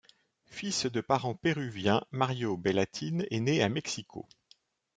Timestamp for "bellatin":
2.57-3.19